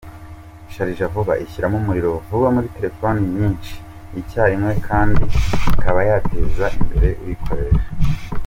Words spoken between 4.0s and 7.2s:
icyarimwe, kandi ikaba yateza imbere